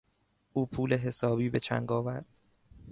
[0.53, 2.25] او پول حسابی به چنگ آورد.